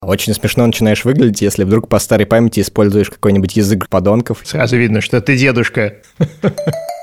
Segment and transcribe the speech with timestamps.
[0.00, 4.42] Очень смешно начинаешь выглядеть, если вдруг по старой памяти используешь какой-нибудь язык подонков.
[4.44, 5.96] Сразу видно, что ты дедушка.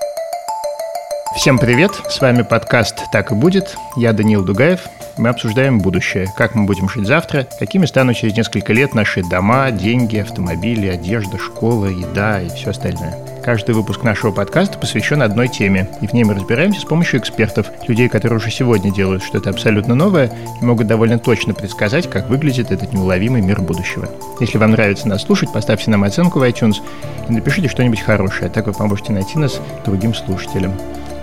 [1.35, 3.75] Всем привет, с вами подкаст «Так и будет».
[3.97, 4.87] Я Даниил Дугаев.
[5.17, 9.69] Мы обсуждаем будущее, как мы будем жить завтра, какими станут через несколько лет наши дома,
[9.69, 13.17] деньги, автомобили, одежда, школа, еда и все остальное.
[13.43, 17.67] Каждый выпуск нашего подкаста посвящен одной теме, и в ней мы разбираемся с помощью экспертов,
[17.85, 20.31] людей, которые уже сегодня делают что-то абсолютно новое
[20.61, 24.09] и могут довольно точно предсказать, как выглядит этот неуловимый мир будущего.
[24.39, 26.77] Если вам нравится нас слушать, поставьте нам оценку в iTunes
[27.27, 30.73] и напишите что-нибудь хорошее, так вы поможете найти нас другим слушателям.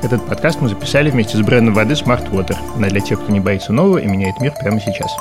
[0.03, 2.57] Этот подкаст мы записали вместе с брендом воды Smart Water.
[2.75, 5.13] Она для тех, кто не боится нового и меняет мир прямо сейчас.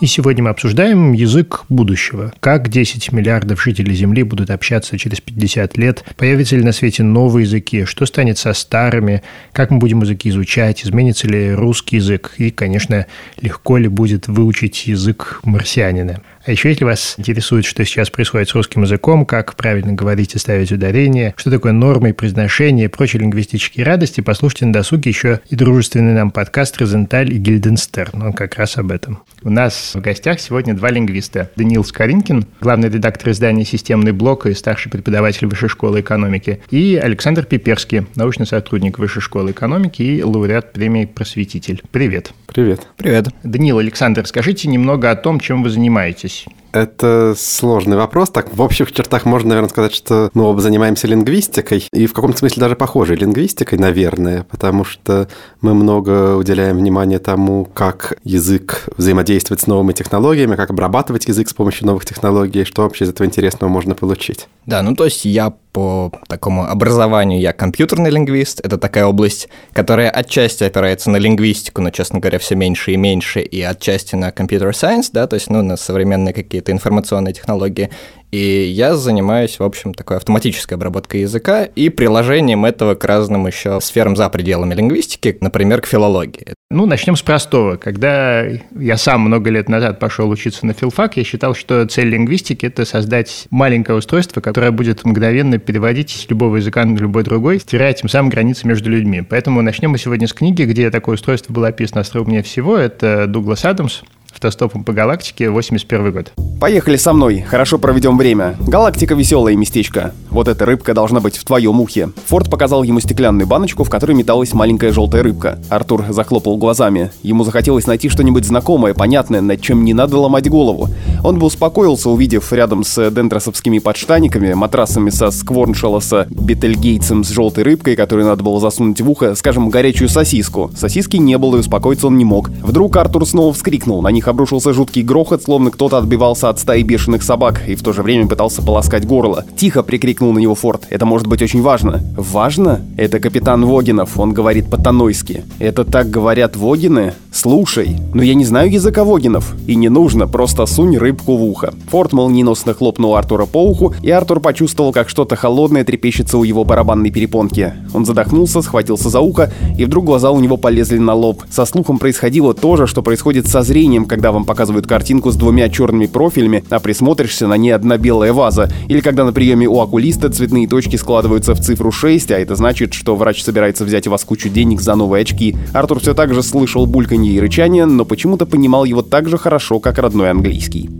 [0.00, 2.32] И сегодня мы обсуждаем язык будущего.
[2.40, 6.04] Как 10 миллиардов жителей Земли будут общаться через 50 лет?
[6.16, 7.84] Появятся ли на свете новые языки?
[7.84, 9.22] Что станет со старыми?
[9.52, 10.84] Как мы будем языки изучать?
[10.84, 12.34] Изменится ли русский язык?
[12.36, 13.06] И, конечно,
[13.40, 16.22] легко ли будет выучить язык марсианина?
[16.42, 20.38] А еще, если вас интересует, что сейчас происходит с русским языком, как правильно говорить и
[20.38, 25.40] ставить ударение, что такое нормы и произношение и прочие лингвистические радости, послушайте на досуге еще
[25.50, 28.22] и дружественный нам подкаст «Розенталь» и «Гильденстерн».
[28.22, 29.22] Он как раз об этом.
[29.42, 31.50] У нас в гостях сегодня два лингвиста.
[31.56, 37.44] Даниил Скоринкин, главный редактор издания «Системный блок» и старший преподаватель Высшей школы экономики, и Александр
[37.44, 41.82] Пиперский, научный сотрудник Высшей школы экономики и лауреат премии «Просветитель».
[41.92, 42.32] Привет.
[42.46, 42.86] Привет.
[42.96, 43.28] Привет.
[43.44, 46.44] Даниил, Александр, скажите немного о том, чем вы занимаетесь здесь?
[46.72, 48.30] Это сложный вопрос.
[48.30, 52.38] Так, в общих чертах можно, наверное, сказать, что мы оба занимаемся лингвистикой, и в каком-то
[52.38, 55.28] смысле даже похожей лингвистикой, наверное, потому что
[55.60, 61.54] мы много уделяем внимания тому, как язык взаимодействует с новыми технологиями, как обрабатывать язык с
[61.54, 64.48] помощью новых технологий, что вообще из этого интересного можно получить.
[64.66, 68.60] Да, ну то есть я по такому образованию я компьютерный лингвист.
[68.60, 73.40] Это такая область, которая отчасти опирается на лингвистику, но, честно говоря, все меньше и меньше,
[73.40, 77.90] и отчасти на computer science, да, то есть, ну, на современные какие-то информационные технологии.
[78.30, 83.80] И я занимаюсь, в общем, такой автоматической обработкой языка и приложением этого к разным еще
[83.80, 86.54] сферам за пределами лингвистики, например, к филологии.
[86.70, 87.76] Ну, начнем с простого.
[87.76, 92.66] Когда я сам много лет назад пошел учиться на филфак, я считал, что цель лингвистики–
[92.66, 97.92] это создать маленькое устройство, которое будет мгновенно переводить с любого языка на любой другой, стирая
[97.94, 99.22] тем самым границы между людьми.
[99.28, 102.76] Поэтому начнем мы сегодня с книги, где такое устройство было описано остроумнее всего.
[102.76, 104.02] Это Дуглас Адамс
[104.40, 106.32] автостопом по галактике, 81 год.
[106.60, 108.56] Поехали со мной, хорошо проведем время.
[108.66, 110.14] Галактика веселое местечко.
[110.30, 112.10] Вот эта рыбка должна быть в твоем ухе.
[112.26, 115.58] Форд показал ему стеклянную баночку, в которой металась маленькая желтая рыбка.
[115.68, 117.10] Артур захлопал глазами.
[117.22, 120.88] Ему захотелось найти что-нибудь знакомое, понятное, над чем не надо ломать голову.
[121.22, 127.96] Он бы успокоился, увидев рядом с дендросовскими подштаниками, матрасами со скворншелоса, бетельгейцем с желтой рыбкой,
[127.96, 130.70] которую надо было засунуть в ухо, скажем, горячую сосиску.
[130.76, 132.48] Сосиски не было и успокоиться он не мог.
[132.48, 134.00] Вдруг Артур снова вскрикнул.
[134.02, 137.92] На них обрушился жуткий грохот, словно кто-то отбивался от стаи бешеных собак и в то
[137.92, 139.44] же время пытался полоскать горло.
[139.56, 140.86] «Тихо!»— прикрикнул на него Форд.
[140.90, 142.02] «Это может быть очень важно».
[142.16, 145.44] «Важно?» «Это капитан Вогинов, он говорит по-танойски».
[145.58, 149.54] «Это так говорят Вогины?» «Слушай, но я не знаю языка Вогинов».
[149.66, 151.72] «И не нужно, просто сунь рыбку в ухо».
[151.88, 156.64] Форд молниеносно хлопнул Артура по уху, и Артур почувствовал, как что-то холодное трепещется у его
[156.64, 157.72] барабанной перепонки.
[157.94, 161.42] Он задохнулся, схватился за ухо, и вдруг глаза у него полезли на лоб.
[161.50, 165.36] Со слухом происходило то же, что происходит со зрением, когда когда вам показывают картинку с
[165.36, 169.80] двумя черными профилями, а присмотришься на ней одна белая ваза, или когда на приеме у
[169.80, 174.10] окулиста цветные точки складываются в цифру 6, а это значит, что врач собирается взять у
[174.10, 175.56] вас кучу денег за новые очки.
[175.72, 179.80] Артур все так же слышал бульканье и рычание, но почему-то понимал его так же хорошо,
[179.80, 180.90] как родной английский.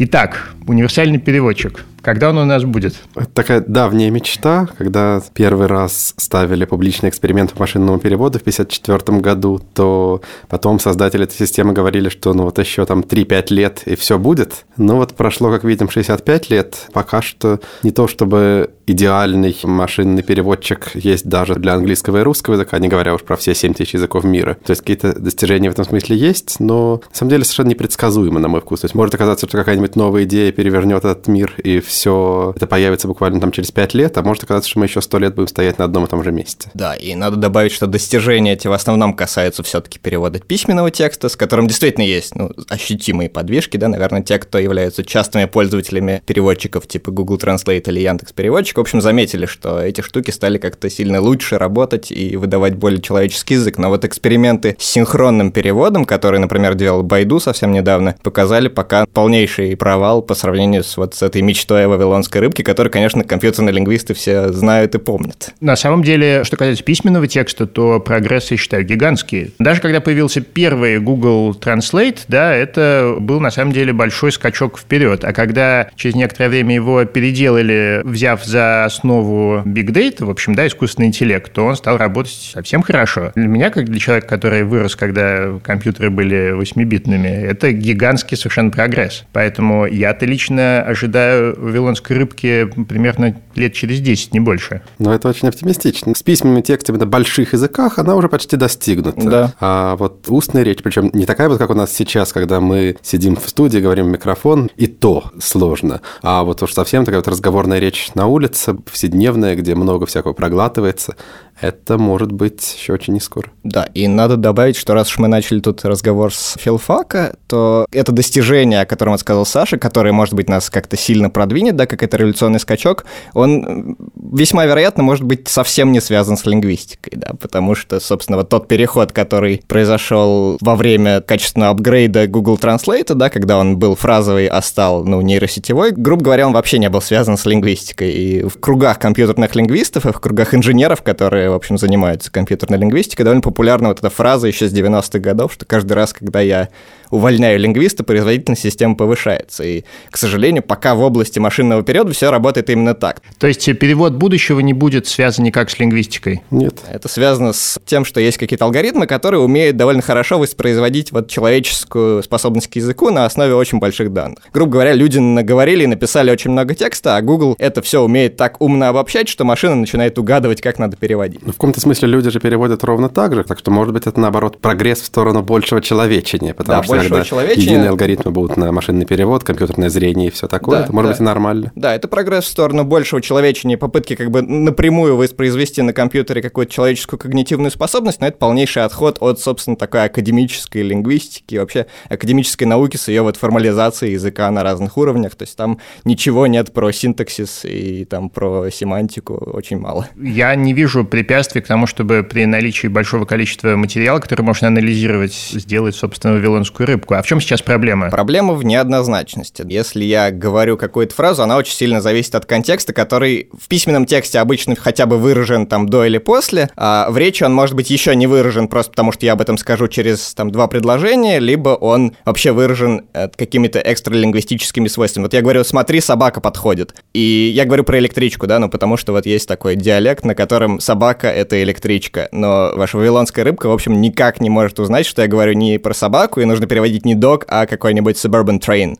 [0.00, 1.86] Итак, универсальный переводчик.
[2.02, 2.94] Когда он у нас будет?
[3.14, 9.18] Это такая давняя мечта, когда первый раз ставили публичный эксперимент по машинному переводу в 1954
[9.20, 13.96] году, то потом создатели этой системы говорили, что ну вот еще там 3-5 лет и
[13.96, 14.66] все будет.
[14.76, 16.86] Но вот прошло, как видим, 65 лет.
[16.92, 22.78] Пока что не то чтобы идеальный машинный переводчик есть даже для английского и русского языка,
[22.78, 24.56] не говоря уж про все 7 тысяч языков мира.
[24.64, 28.48] То есть какие-то достижения в этом смысле есть, но на самом деле совершенно непредсказуемо, на
[28.48, 28.80] мой вкус.
[28.80, 33.08] То есть может оказаться, что какая-нибудь новая идея перевернет этот мир, и все это появится
[33.08, 35.78] буквально там через 5 лет, а может оказаться, что мы еще 100 лет будем стоять
[35.78, 36.70] на одном и том же месте.
[36.74, 41.36] Да, и надо добавить, что достижения эти в основном касаются все-таки перевода письменного текста, с
[41.36, 47.10] которым действительно есть ну, ощутимые подвижки, да, наверное, те, кто являются частыми пользователями переводчиков типа
[47.10, 51.58] Google Translate или Яндекс Переводчик, в общем, заметили, что эти штуки стали как-то сильно лучше
[51.58, 53.78] работать и выдавать более человеческий язык.
[53.78, 59.76] Но вот эксперименты с синхронным переводом, который, например, делал Байду совсем недавно, показали пока полнейший
[59.76, 64.14] провал по сравнению с вот с этой мечтой о вавилонской рыбке, которую, конечно, компьютерные лингвисты
[64.14, 65.50] все знают и помнят.
[65.60, 69.54] На самом деле, что касается письменного текста, то прогресс, я считаю, гигантский.
[69.58, 75.24] Даже когда появился первый Google Translate, да, это был на самом деле большой скачок вперед.
[75.24, 80.66] А когда через некоторое время его переделали, взяв за основу Big Data, в общем, да,
[80.66, 83.32] искусственный интеллект, то он стал работать совсем хорошо.
[83.34, 89.24] Для меня, как для человека, который вырос, когда компьютеры были 8-битными, это гигантский совершенно прогресс.
[89.32, 94.82] Поэтому я-то лично ожидаю вавилонской рыбки примерно лет через 10, не больше.
[94.98, 96.14] Но это очень оптимистично.
[96.14, 99.28] С письменными текстами на больших языках она уже почти достигнута.
[99.28, 99.54] Да.
[99.60, 103.36] А вот устная речь, причем не такая вот, как у нас сейчас, когда мы сидим
[103.36, 106.00] в студии, говорим в микрофон, и то сложно.
[106.22, 111.16] А вот уж совсем такая вот разговорная речь на улице, повседневная, где много всякого проглатывается,
[111.60, 113.50] это может быть еще очень не скоро.
[113.64, 118.12] Да, и надо добавить, что раз уж мы начали тут разговор с филфака, то это
[118.12, 122.16] достижение, о котором сказал Саша, которое, может быть, нас как-то сильно продвинет, да, как это
[122.16, 128.00] революционный скачок, он весьма вероятно может быть совсем не связан с лингвистикой, да, потому что,
[128.00, 133.78] собственно, вот тот переход, который произошел во время качественного апгрейда Google Translate, да, когда он
[133.78, 138.12] был фразовый, а стал, ну, нейросетевой, грубо говоря, он вообще не был связан с лингвистикой.
[138.12, 143.24] И в кругах компьютерных лингвистов и в кругах инженеров, которые в общем, занимаются компьютерной лингвистикой,
[143.24, 146.68] довольно популярна вот эта фраза еще с 90-х годов, что каждый раз, когда я
[147.10, 149.64] увольняю лингвиста, производительность системы повышается.
[149.64, 153.22] И, к сожалению, пока в области машинного периода все работает именно так.
[153.38, 156.42] То есть перевод будущего не будет связан никак с лингвистикой?
[156.50, 156.80] Нет.
[156.90, 162.22] Это связано с тем, что есть какие-то алгоритмы, которые умеют довольно хорошо воспроизводить вот человеческую
[162.22, 164.40] способность к языку на основе очень больших данных.
[164.52, 168.60] Грубо говоря, люди наговорили и написали очень много текста, а Google это все умеет так
[168.60, 171.35] умно обобщать, что машина начинает угадывать, как надо переводить.
[171.42, 174.18] Ну, в каком-то смысле люди же переводят ровно так же, так что, может быть, это,
[174.20, 179.06] наоборот, прогресс в сторону большего человечения, потому да, что когда единые алгоритмы будут на машинный
[179.06, 181.12] перевод, компьютерное зрение и все такое, да, это может да.
[181.14, 181.72] быть и нормально.
[181.74, 186.72] Да, это прогресс в сторону большего человечения, попытки как бы напрямую воспроизвести на компьютере какую-то
[186.72, 192.96] человеческую когнитивную способность, но это полнейший отход от, собственно, такой академической лингвистики, вообще академической науки
[192.96, 197.64] с ее вот формализацией языка на разных уровнях, то есть там ничего нет про синтаксис
[197.64, 200.08] и там про семантику, очень мало.
[200.16, 205.34] Я не вижу препятствий к тому, чтобы при наличии большого количества материала, который можно анализировать,
[205.34, 207.14] сделать, собственно, вавилонскую рыбку.
[207.14, 208.10] А в чем сейчас проблема?
[208.10, 209.64] Проблема в неоднозначности.
[209.68, 214.38] Если я говорю какую-то фразу, она очень сильно зависит от контекста, который в письменном тексте
[214.38, 218.14] обычно хотя бы выражен там до или после, а в речи он может быть еще
[218.14, 222.14] не выражен просто потому, что я об этом скажу через там два предложения, либо он
[222.24, 225.24] вообще выражен э, какими-то экстралингвистическими свойствами.
[225.24, 226.94] Вот я говорю, смотри, собака подходит.
[227.14, 230.78] И я говорю про электричку, да, ну потому что вот есть такой диалект, на котором
[230.78, 235.28] собака— это электричка, но ваша вавилонская рыбка, в общем, никак не может узнать, что я
[235.28, 238.96] говорю не про собаку, и нужно переводить не dog, а какой-нибудь suburban train.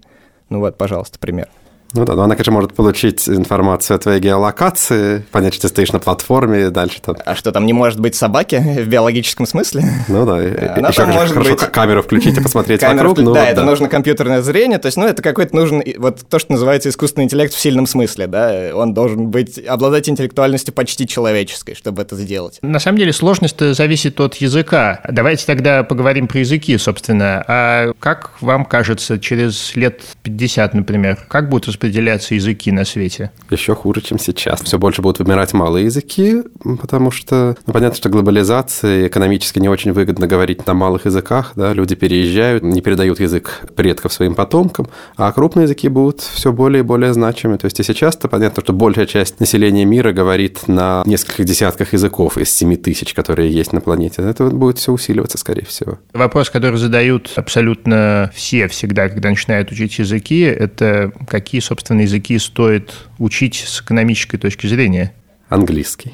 [0.48, 1.48] Ну вот, пожалуйста, пример.
[1.92, 5.92] Ну да, но она, конечно, может получить информацию о твоей геолокации, понять, что ты стоишь
[5.92, 7.16] на платформе и дальше там.
[7.24, 9.84] А что, там не может быть собаки в биологическом смысле?
[10.08, 10.34] Ну да,
[10.76, 11.60] она еще там может хорошо быть...
[11.60, 13.26] камеру включить и посмотреть камеру вокруг.
[13.26, 16.38] Ну, да, да, это нужно компьютерное зрение, то есть, ну, это какой-то нужен, вот то,
[16.38, 21.74] что называется искусственный интеллект в сильном смысле, да, он должен быть, обладать интеллектуальностью почти человеческой,
[21.74, 22.58] чтобы это сделать.
[22.62, 25.00] На самом деле сложность зависит от языка.
[25.08, 27.44] Давайте тогда поговорим про языки, собственно.
[27.46, 33.30] А как вам кажется, через лет 50, например, как будут распределяться языки на свете?
[33.50, 34.62] Еще хуже, чем сейчас.
[34.62, 36.42] Все больше будут вымирать малые языки,
[36.80, 41.74] потому что, ну, понятно, что глобализация экономически не очень выгодно говорить на малых языках, да,
[41.74, 46.82] люди переезжают, не передают язык предков своим потомкам, а крупные языки будут все более и
[46.82, 47.58] более значимы.
[47.58, 52.38] То есть и сейчас-то понятно, что большая часть населения мира говорит на нескольких десятках языков
[52.38, 54.22] из 7 тысяч, которые есть на планете.
[54.22, 55.98] Это будет все усиливаться, скорее всего.
[56.14, 62.94] Вопрос, который задают абсолютно все всегда, когда начинают учить языки, это какие, собственно, языки стоит
[63.18, 65.12] учить с экономической точки зрения?
[65.48, 66.12] Английский.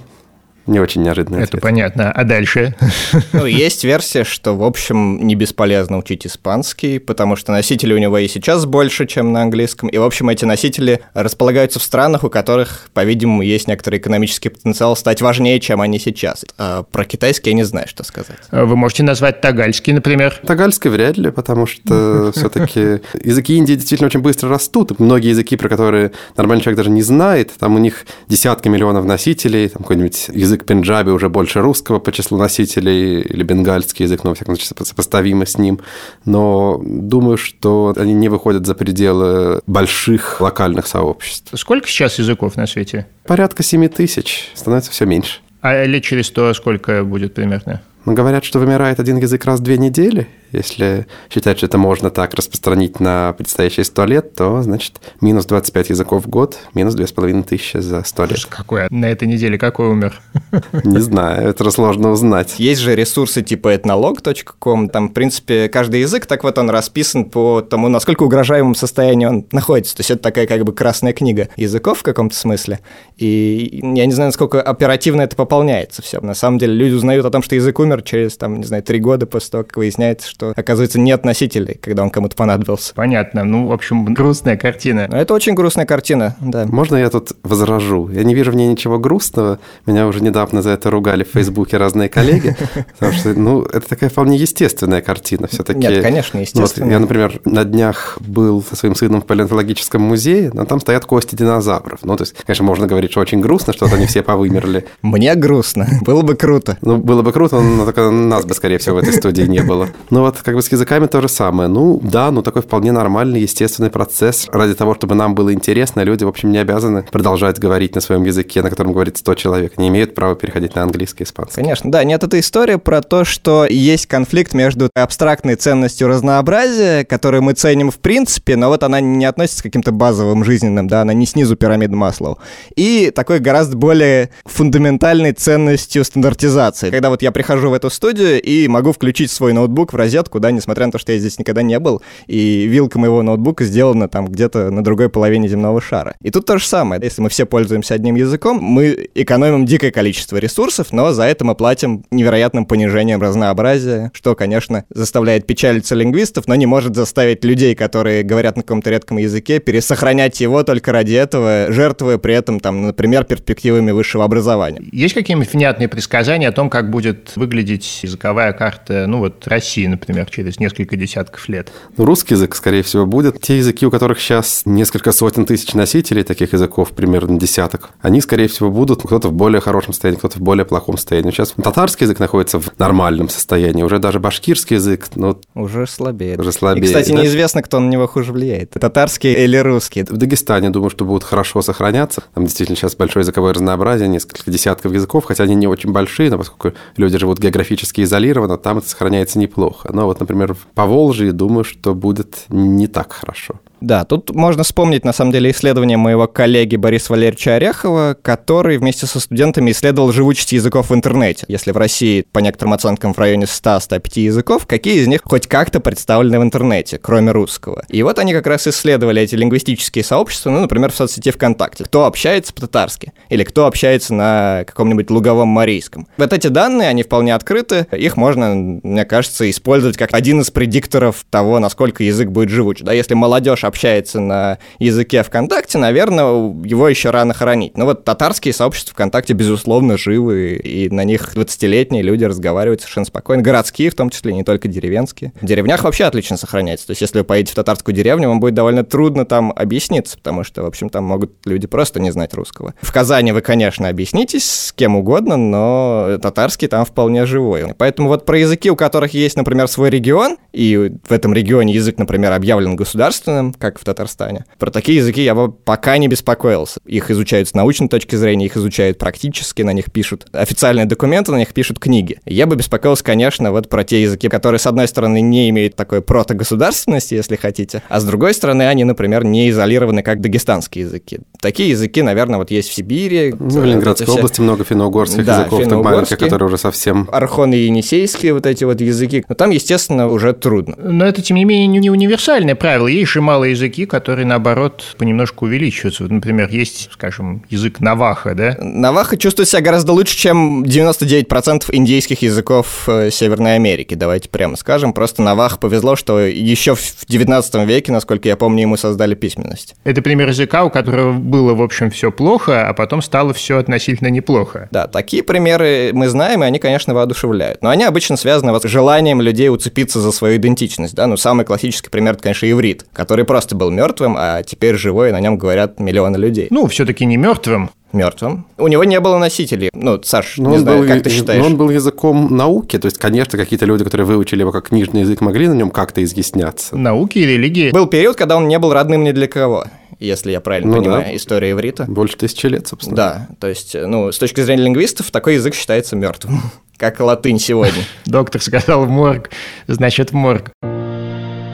[0.67, 1.37] Не очень неожиданно.
[1.37, 1.63] Это ответ.
[1.63, 2.13] понятно.
[2.13, 2.75] А дальше?
[3.33, 8.19] Ну, есть версия, что, в общем, не бесполезно учить испанский, потому что носителей у него
[8.19, 9.89] и сейчас больше, чем на английском.
[9.89, 14.97] И, в общем, эти носители располагаются в странах, у которых, по-видимому, есть некоторый экономический потенциал
[14.97, 16.45] стать важнее, чем они сейчас.
[16.59, 18.39] А про китайский я не знаю, что сказать.
[18.51, 20.41] Вы можете назвать тагальский, например?
[20.47, 24.99] Тагальский вряд ли, потому что все-таки языки Индии действительно очень быстро растут.
[24.99, 29.69] Многие языки, про которые нормальный человек даже не знает, там у них десятки миллионов носителей,
[29.69, 34.31] там какой-нибудь язык язык пенджаби уже больше русского по числу носителей, или бенгальский язык, но,
[34.31, 35.81] во всяком случае, сопоставимо с ним.
[36.25, 41.51] Но думаю, что они не выходят за пределы больших локальных сообществ.
[41.55, 43.07] Сколько сейчас языков на свете?
[43.27, 44.51] Порядка 7 тысяч.
[44.55, 45.41] Становится все меньше.
[45.63, 47.81] А лет через сто сколько будет примерно?
[48.05, 52.11] Но говорят, что вымирает один язык раз в две недели, Если считать, что это можно
[52.11, 57.83] так распространить на предстоящие 100 лет, то, значит, минус 25 языков в год, минус 2500
[57.83, 58.45] за 100 лет.
[58.47, 58.87] Какой?
[58.91, 60.21] На этой неделе какой умер?
[60.85, 62.55] Не знаю, это сложно узнать.
[62.59, 67.63] Есть же ресурсы типа etnolog.com, там, в принципе, каждый язык, так вот он расписан по
[67.63, 69.97] тому, насколько угрожаемом состоянии он находится.
[69.97, 72.81] То есть это такая как бы красная книга языков в каком-то смысле.
[73.17, 76.21] И я не знаю, насколько оперативно это пополняется все.
[76.21, 78.99] На самом деле люди узнают о том, что язык умер через, там, не знаю, три
[78.99, 82.93] года после того, как выясняется, что, оказывается, нет носителей, когда он кому-то понадобился.
[82.95, 83.45] Понятно.
[83.45, 85.07] Ну, в общем, грустная картина.
[85.11, 86.67] Но это очень грустная картина, да.
[86.67, 88.09] Можно я тут возражу?
[88.09, 89.59] Я не вижу в ней ничего грустного.
[89.87, 92.57] Меня уже недавно за это ругали в Фейсбуке разные коллеги,
[92.99, 95.79] потому что, ну, это такая вполне естественная картина все-таки.
[95.79, 96.87] Нет, конечно, естественно.
[96.87, 101.05] Вот, я, например, на днях был со своим сыном в палеонтологическом музее, но там стоят
[101.05, 102.01] кости динозавров.
[102.03, 104.87] Ну, то есть, конечно, можно говорить, что очень грустно, что они все повымерли.
[105.03, 105.87] Мне грустно.
[106.03, 106.79] Было бы круто.
[106.83, 109.89] Ну, было бы круто, но только нас бы, скорее всего, в этой студии не было.
[110.11, 111.69] Ну, вот как бы с языками то же самое.
[111.69, 114.49] Ну, да, ну, такой вполне нормальный, естественный процесс.
[114.53, 118.25] Ради того, чтобы нам было интересно, люди, в общем, не обязаны продолжать говорить на своем
[118.25, 119.79] языке, на котором говорит 100 человек.
[119.79, 121.57] Не имеют права переходить на английский испанский.
[121.57, 122.05] Конечно, да.
[122.05, 127.91] Нет, это история про то, что есть конфликт между абстрактной ценностью разнообразия, которую мы ценим
[127.91, 131.57] в принципе, но вот она не относится к каким-то базовым жизненным, да, она не снизу
[131.57, 132.39] пирамиды Маслоу.
[132.77, 136.91] И такой гораздо более фундаментальной ценностью стандартизации.
[136.91, 140.51] Когда вот я прихожу в эту студию и могу включить свой ноутбук в розетку, да,
[140.51, 144.27] несмотря на то, что я здесь никогда не был, и вилка моего ноутбука сделана там
[144.27, 146.15] где-то на другой половине земного шара.
[146.23, 147.01] И тут то же самое.
[147.03, 151.55] Если мы все пользуемся одним языком, мы экономим дикое количество ресурсов, но за это мы
[151.55, 158.23] платим невероятным понижением разнообразия, что, конечно, заставляет печалиться лингвистов, но не может заставить людей, которые
[158.23, 163.25] говорят на каком-то редком языке, пересохранять его только ради этого, жертвуя при этом, там, например,
[163.25, 164.83] перспективами высшего образования.
[164.93, 170.29] Есть какие-нибудь внятные предсказания о том, как будет выглядеть языковая карта, ну вот России, например,
[170.31, 171.73] через несколько десятков лет?
[171.97, 173.41] Ну, русский язык, скорее всего, будет.
[173.41, 178.49] Те языки, у которых сейчас несколько сотен тысяч носителей, таких языков примерно десяток, они, скорее
[178.49, 181.31] всего, будут кто-то в более хорошем состоянии, кто-то в более плохом состоянии.
[181.31, 185.39] Сейчас татарский язык находится в нормальном состоянии, уже даже башкирский язык, ну...
[185.55, 186.39] Уже слабее.
[186.39, 186.85] Уже слабее.
[186.85, 187.23] И, кстати, да?
[187.23, 188.71] неизвестно, кто на него хуже влияет.
[188.71, 190.03] Татарский или русский.
[190.03, 192.25] В Дагестане, думаю, что будут хорошо сохраняться.
[192.35, 196.39] Там действительно сейчас большое языковое разнообразие, несколько десятков языков, хотя они не очень большие, но
[196.39, 199.92] поскольку люди живут географически изолированно, там это сохраняется неплохо.
[199.93, 203.61] Но вот, например, по Волжье, думаю, что будет не так хорошо.
[203.83, 209.07] Да, тут можно вспомнить, на самом деле, исследование моего коллеги Бориса Валерьевича Орехова, который вместе
[209.07, 211.47] со студентами исследовал живучесть языков в интернете.
[211.49, 215.81] Если в России, по некоторым оценкам, в районе 100-105 языков, какие из них хоть как-то
[215.81, 217.83] представлены в интернете, кроме русского?
[217.89, 221.83] И вот они как раз исследовали эти лингвистические сообщества, ну, например, в соцсети ВКонтакте.
[221.85, 223.13] Кто общается по-татарски?
[223.31, 226.07] Или кто общается на каком-нибудь луговом марийском?
[226.19, 231.25] Вот эти данные, они вполне открыты, их можно, мне кажется, использовать как один из предикторов
[231.31, 232.79] того, насколько язык будет живуч.
[232.83, 236.25] Да, если молодежь общается на языке ВКонтакте, наверное,
[236.65, 237.79] его еще рано хоронить.
[237.79, 243.43] Но вот татарские сообщества ВКонтакте, безусловно, живы, и на них 20-летние люди разговаривают совершенно спокойно.
[243.43, 245.33] Городские, в том числе, не только деревенские.
[245.41, 246.89] В деревнях вообще отлично сохраняется.
[246.89, 250.45] То есть, если вы поедете в татарскую деревню, вам будет довольно трудно там объясниться, потому
[250.45, 252.75] что, в общем, там могут люди просто не знать русского.
[252.83, 257.73] В Казани вы, конечно, объяснитесь с кем угодно, но татарский там вполне живой.
[257.79, 261.97] Поэтому вот про языки, у которых есть, например, свой регион, и в этом регионе язык,
[261.97, 264.45] например, объявлен государственным, как в Татарстане.
[264.59, 266.81] Про такие языки я бы пока не беспокоился.
[266.85, 271.37] Их изучают с научной точки зрения, их изучают практически, на них пишут официальные документы, на
[271.37, 272.19] них пишут книги.
[272.27, 276.03] Я бы беспокоился, конечно, вот про те языки, которые, с одной стороны, не имеют такой
[276.03, 281.21] протогосударственности, если хотите, а с другой стороны, они, например, не изолированы, как дагестанские языки.
[281.41, 283.33] Такие языки, наверное, вот есть в Сибири.
[283.39, 284.17] Ну, в Ленинградской все...
[284.17, 287.09] области много финно-угорских да, языков, финно маленьких, которые уже совсем...
[287.13, 289.25] Архон и енисейские вот эти вот языки.
[289.29, 290.75] Но там, естественно, уже трудно.
[290.79, 292.89] Но это, тем не менее, не универсальное правило.
[292.89, 296.05] Есть же малые языки, которые, наоборот, понемножку увеличиваются.
[296.05, 298.57] Вот, например, есть, скажем, язык наваха, да?
[298.61, 304.93] Наваха чувствует себя гораздо лучше, чем 99% индейских языков э, Северной Америки, давайте прямо скажем.
[304.93, 309.75] Просто Навах повезло, что еще в 19 веке, насколько я помню, ему создали письменность.
[309.83, 314.07] Это пример языка, у которого было, в общем, все плохо, а потом стало все относительно
[314.09, 314.69] неплохо.
[314.71, 317.61] Да, такие примеры мы знаем, и они, конечно, воодушевляют.
[317.61, 320.95] Но они обычно связаны вот с желанием людей уцепиться за свою идентичность.
[320.95, 321.09] Да?
[321.09, 325.13] Ну, самый классический пример, это, конечно, иврит, который просто был мертвым, а теперь живой, и
[325.13, 326.49] на нем говорят миллионы людей.
[326.51, 328.47] Ну, все-таки не мертвым мертвым.
[328.59, 329.71] У него не было носителей.
[329.73, 331.41] Ну, Саш, но не знаю, был, как ты считаешь?
[331.41, 335.01] Но он был языком науки, то есть, конечно, какие-то люди, которые выучили его как книжный
[335.01, 336.77] язык, могли на нем как-то изъясняться.
[336.77, 337.71] Науки и религии.
[337.71, 339.65] Был период, когда он не был родным ни для кого
[339.99, 341.17] если я правильно ну, понимаю, да.
[341.17, 341.85] история иврита.
[341.85, 342.97] Больше тысячи лет, собственно.
[342.97, 346.43] Да, то есть, ну, с точки зрения лингвистов, такой язык считается мертвым
[346.77, 347.85] как латынь сегодня.
[348.05, 349.31] Доктор сказал в морг,
[349.69, 350.51] значит в морг.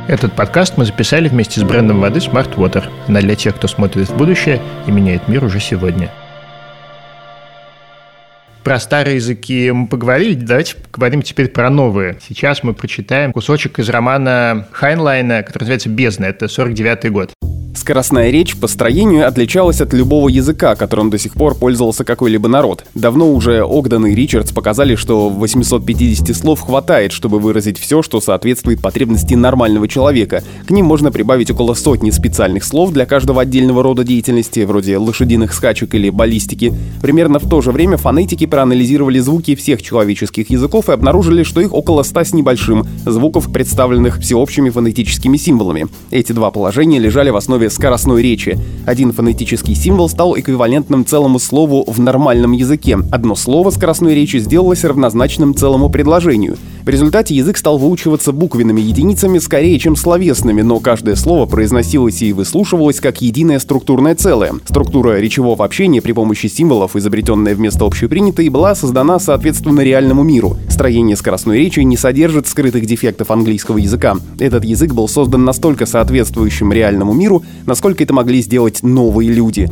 [0.08, 2.84] Этот подкаст мы записали вместе с брендом воды Smart Water.
[3.08, 6.10] Она для тех, кто смотрит в будущее и меняет мир уже сегодня.
[8.64, 12.16] Про старые языки мы поговорили, давайте поговорим теперь про новые.
[12.26, 16.24] Сейчас мы прочитаем кусочек из романа Хайнлайна, который называется «Бездна».
[16.24, 17.37] Это 49 год.
[17.88, 22.84] Скоростная речь по строению отличалась от любого языка, которым до сих пор пользовался какой-либо народ.
[22.94, 28.82] Давно уже Огден и Ричардс показали, что 850 слов хватает, чтобы выразить все, что соответствует
[28.82, 30.44] потребности нормального человека.
[30.66, 35.54] К ним можно прибавить около сотни специальных слов для каждого отдельного рода деятельности, вроде лошадиных
[35.54, 36.74] скачек или баллистики.
[37.00, 41.72] Примерно в то же время фонетики проанализировали звуки всех человеческих языков и обнаружили, что их
[41.72, 45.86] около 100 с небольшим звуков, представленных всеобщими фонетическими символами.
[46.10, 48.58] Эти два положения лежали в основе скоростной речи.
[48.86, 52.98] Один фонетический символ стал эквивалентным целому слову в нормальном языке.
[53.12, 56.56] Одно слово скоростной речи сделалось равнозначным целому предложению.
[56.88, 62.32] В результате язык стал выучиваться буквенными единицами скорее, чем словесными, но каждое слово произносилось и
[62.32, 64.54] выслушивалось как единое структурное целое.
[64.64, 70.56] Структура речевого общения при помощи символов, изобретенная вместо общепринятой, была создана соответственно реальному миру.
[70.70, 74.16] Строение скоростной речи не содержит скрытых дефектов английского языка.
[74.38, 79.68] Этот язык был создан настолько соответствующим реальному миру, насколько это могли сделать новые люди.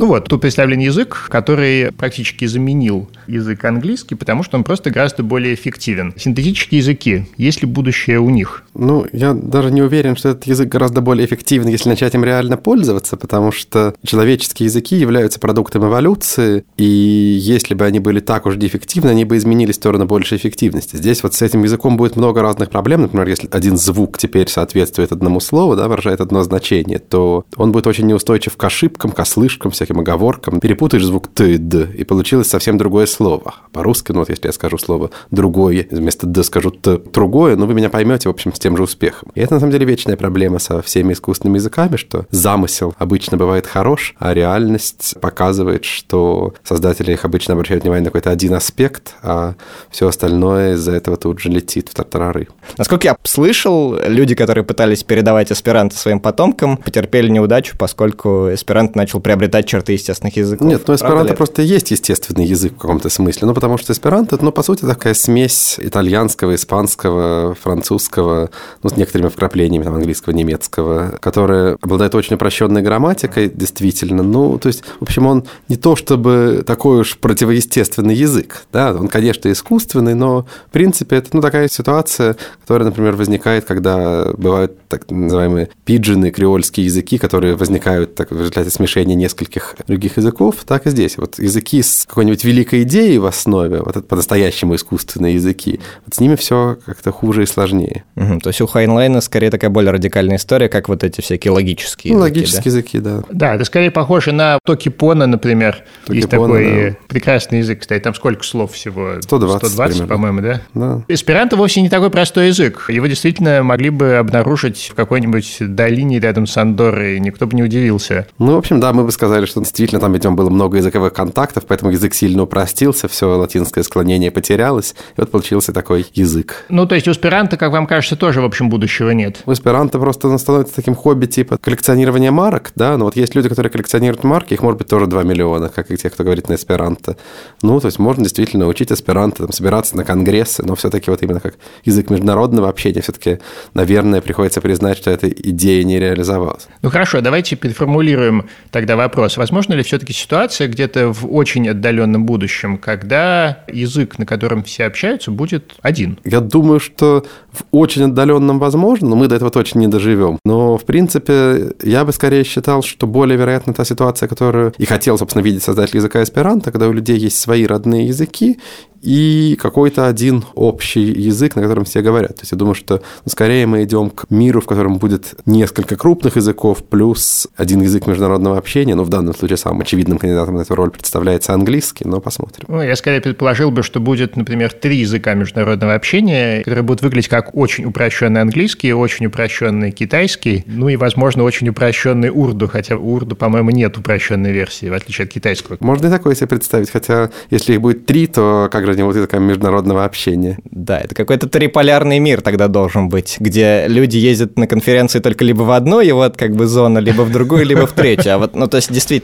[0.00, 5.22] Ну вот, тут представлен язык, который практически заменил язык английский, потому что он просто гораздо
[5.22, 6.14] более эффективен.
[6.16, 8.64] Синтетические языки, есть ли будущее у них?
[8.72, 12.56] Ну, я даже не уверен, что этот язык гораздо более эффективен, если начать им реально
[12.56, 18.56] пользоваться, потому что человеческие языки являются продуктом эволюции, и если бы они были так уж
[18.56, 20.96] дефективны, они бы изменились в сторону большей эффективности.
[20.96, 23.02] Здесь вот с этим языком будет много разных проблем.
[23.02, 27.86] Например, если один звук теперь соответствует одному слову, да, выражает одно значение, то он будет
[27.86, 32.04] очень неустойчив к ошибкам, к ослышкам, всяким всяким оговоркам, перепутаешь звук «т» и «д», и
[32.04, 33.54] получилось совсем другое слово.
[33.72, 37.74] По-русски, ну вот если я скажу слово «другое», вместо «д» скажу «т» «другое», ну вы
[37.74, 39.30] меня поймете, в общем, с тем же успехом.
[39.34, 43.66] И это, на самом деле, вечная проблема со всеми искусственными языками, что замысел обычно бывает
[43.66, 49.54] хорош, а реальность показывает, что создатели их обычно обращают внимание на какой-то один аспект, а
[49.90, 52.46] все остальное из-за этого тут же летит в тартарары.
[52.78, 59.20] Насколько я слышал, люди, которые пытались передавать эсперанто своим потомкам, потерпели неудачу, поскольку эсперанто начал
[59.20, 60.66] приобретать черты черты естественных языков.
[60.66, 63.48] Нет, ну эсперанто просто есть естественный язык в каком-то смысле.
[63.48, 68.50] Ну, потому что эсперанто, ну, по сути, такая смесь итальянского, испанского, французского,
[68.82, 74.22] ну, с некоторыми вкраплениями там, английского, немецкого, которая обладает очень упрощенной грамматикой, действительно.
[74.22, 79.08] Ну, то есть, в общем, он не то чтобы такой уж противоестественный язык, да, он,
[79.08, 85.10] конечно, искусственный, но, в принципе, это, ну, такая ситуация, которая, например, возникает, когда бывают так
[85.10, 90.90] называемые пиджины, креольские языки, которые возникают так, в результате смешения нескольких других языков, так и
[90.90, 91.16] здесь.
[91.16, 96.20] Вот языки с какой-нибудь великой идеей в основе, вот это по-настоящему искусственные языки, вот с
[96.20, 98.04] ними все как-то хуже и сложнее.
[98.16, 102.14] Угу, то есть у Хайнлайна скорее такая более радикальная история, как вот эти всякие логические
[102.14, 102.38] ну, языки.
[102.38, 102.70] логические да?
[102.70, 103.22] языки, да.
[103.30, 105.84] Да, это скорее похоже на Токипона, например.
[106.06, 106.96] Токипона, Есть такой да.
[107.08, 109.20] прекрасный язык, кстати, там сколько слов всего?
[109.22, 110.62] 120, 120 по-моему, да?
[110.74, 111.02] Да.
[111.08, 112.86] Эсперанто вовсе не такой простой язык.
[112.88, 118.26] Его действительно могли бы обнаружить в какой-нибудь долине рядом с Андорой, никто бы не удивился.
[118.38, 121.64] Ну, в общем, да, мы бы сказали, что действительно там, видимо, было много языковых контактов,
[121.66, 126.64] поэтому язык сильно упростился, все латинское склонение потерялось, и вот получился такой язык.
[126.68, 129.42] Ну, то есть у эсперанто, как вам кажется, тоже, в общем, будущего нет?
[129.46, 133.70] У эсперанто просто становится таким хобби типа коллекционирования марок, да, но вот есть люди, которые
[133.70, 137.16] коллекционируют марки, их может быть тоже 2 миллиона, как и те, кто говорит на эсперанто.
[137.62, 141.40] Ну, то есть можно действительно учить эсперанто, там, собираться на конгрессы, но все-таки вот именно
[141.40, 143.38] как язык международного общения, все-таки,
[143.74, 146.68] наверное, приходится признать, что эта идея не реализовалась.
[146.82, 149.36] Ну, хорошо, давайте переформулируем тогда вопрос.
[149.50, 155.32] Возможно ли все-таки ситуация где-то в очень отдаленном будущем, когда язык, на котором все общаются,
[155.32, 156.20] будет один?
[156.24, 160.38] Я думаю, что в очень отдаленном возможно, но мы до этого точно не доживем.
[160.44, 165.18] Но, в принципе, я бы скорее считал, что более вероятна та ситуация, которую и хотел,
[165.18, 168.60] собственно, видеть создатель языка эсперанто, когда у людей есть свои родные языки,
[169.02, 172.36] и какой-то один общий язык, на котором все говорят.
[172.36, 175.96] То есть я думаю, что ну, скорее мы идем к миру, в котором будет несколько
[175.96, 178.94] крупных языков плюс один язык международного общения.
[178.94, 182.66] Ну, в данном случае самым очевидным кандидатом на эту роль представляется английский, но посмотрим.
[182.68, 187.28] Ну, я скорее предположил бы, что будет, например, три языка международного общения, которые будут выглядеть
[187.28, 193.12] как очень упрощенный английский, очень упрощенный китайский, ну и, возможно, очень упрощенный урду, хотя у
[193.12, 195.76] урду, по-моему, нет упрощенной версии, в отличие от китайского.
[195.80, 199.38] Можно и такое себе представить, хотя если их будет три, то как же вот языка
[199.38, 200.58] международного общения.
[200.70, 205.62] Да, это какой-то триполярный мир тогда должен быть, где люди ездят на конференции только либо
[205.62, 208.34] в одну вот как бы зону, либо в другую, либо в третью.
[208.34, 209.19] А вот, ну, то есть, действительно,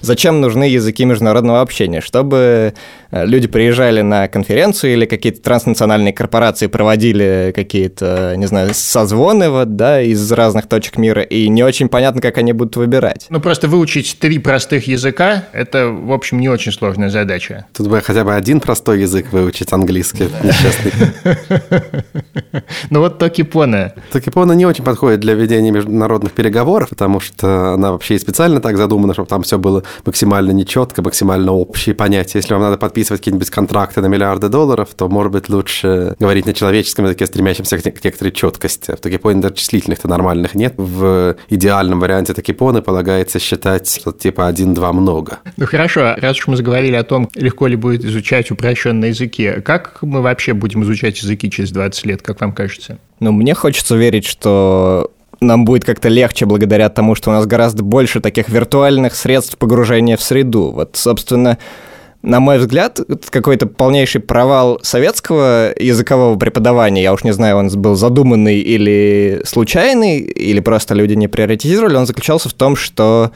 [0.00, 2.00] зачем нужны языки международного общения?
[2.00, 2.74] Чтобы
[3.10, 10.00] люди приезжали на конференцию или какие-то транснациональные корпорации проводили какие-то, не знаю, созвоны вот, да,
[10.00, 13.26] из разных точек мира, и не очень понятно, как они будут выбирать.
[13.30, 17.66] Ну, просто выучить три простых языка– это, в общем, не очень сложная задача.
[17.74, 20.92] Тут бы хотя бы один простой язык выучить, английский, несчастный.
[22.90, 23.92] Ну вот Токипона.
[24.12, 28.76] Токипона не очень подходит для ведения международных переговоров, потому что она вообще и специально так
[28.76, 32.38] задумана, чтобы там все было максимально нечетко, максимально общие понятия.
[32.38, 36.52] Если вам надо подписывать какие-нибудь контракты на миллиарды долларов, то, может быть, лучше говорить на
[36.52, 38.92] человеческом языке, стремящемся к некоторой четкости.
[38.92, 40.74] В Токипоне даже числительных-то нормальных нет.
[40.76, 45.38] В идеальном варианте Токипоны полагается считать что типа один-два много.
[45.56, 49.98] Ну хорошо, раз уж мы заговорили о том, легко ли будет изучать упрощенные языки, как
[50.02, 52.98] мы вообще будем изучать языки через 20 лет, как вам кажется?
[53.20, 55.10] Ну, мне хочется верить, что
[55.40, 60.16] нам будет как-то легче благодаря тому, что у нас гораздо больше таких виртуальных средств погружения
[60.16, 60.70] в среду.
[60.70, 61.58] Вот, собственно,
[62.22, 67.94] на мой взгляд, какой-то полнейший провал советского языкового преподавания, я уж не знаю, он был
[67.94, 73.32] задуманный или случайный, или просто люди не приоритизировали, он заключался в том, что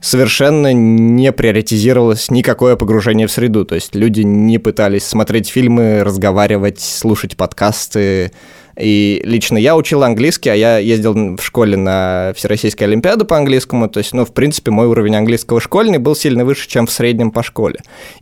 [0.00, 3.64] совершенно не приоритизировалось никакое погружение в среду.
[3.64, 8.32] То есть люди не пытались смотреть фильмы, разговаривать, слушать подкасты,
[8.78, 13.88] и лично я учил английский, а я ездил в школе на Всероссийскую Олимпиаду по английскому.
[13.88, 17.30] То есть, ну, в принципе, мой уровень английского школьный был сильно выше, чем в среднем
[17.30, 17.80] по школе.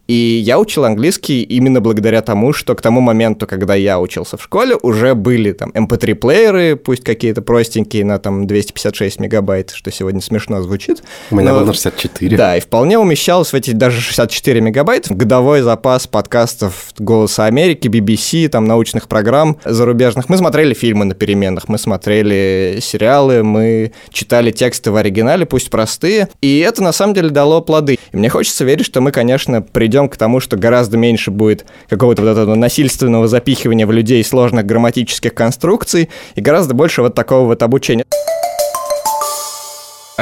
[0.09, 4.43] И я учил английский именно благодаря тому, что к тому моменту, когда я учился в
[4.43, 10.21] школе, уже были там MP3-плееры, эм пусть какие-то простенькие на там 256 мегабайт, что сегодня
[10.21, 11.03] смешно звучит.
[11.31, 12.37] У меня но, был на 64.
[12.37, 18.49] Да, и вполне умещалось в эти даже 64 мегабайта годовой запас подкастов «Голоса Америки», BBC,
[18.49, 20.29] там научных программ зарубежных.
[20.29, 26.31] Мы смотрели фильмы на переменах, мы смотрели сериалы, мы читали тексты в оригинале, пусть простые,
[26.41, 27.99] и это на самом деле дало плоды.
[28.11, 32.23] И мне хочется верить, что мы, конечно, придем к тому, что гораздо меньше будет какого-то
[32.23, 37.63] вот этого насильственного запихивания в людей сложных грамматических конструкций и гораздо больше вот такого вот
[37.63, 38.07] обучения